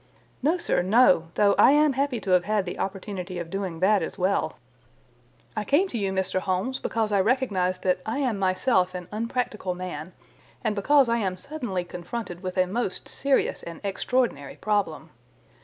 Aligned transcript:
"No, 0.41 0.57
sir, 0.57 0.81
no; 0.81 1.29
though 1.35 1.53
I 1.59 1.73
am 1.73 1.93
happy 1.93 2.19
to 2.21 2.31
have 2.31 2.45
had 2.45 2.65
the 2.65 2.79
opportunity 2.79 3.37
of 3.37 3.51
doing 3.51 3.81
that 3.81 4.01
as 4.01 4.17
well. 4.17 4.57
I 5.55 5.63
came 5.63 5.87
to 5.89 5.97
you, 5.99 6.11
Mr. 6.11 6.39
Holmes, 6.39 6.79
because 6.79 7.11
I 7.11 7.21
recognized 7.21 7.83
that 7.83 7.99
I 8.03 8.17
am 8.17 8.39
myself 8.39 8.95
an 8.95 9.07
unpractical 9.11 9.75
man 9.75 10.13
and 10.63 10.75
because 10.75 11.07
I 11.07 11.17
am 11.17 11.37
suddenly 11.37 11.83
confronted 11.83 12.41
with 12.41 12.57
a 12.57 12.65
most 12.65 13.07
serious 13.07 13.61
and 13.61 13.79
extraordinary 13.83 14.55
problem. 14.55 15.11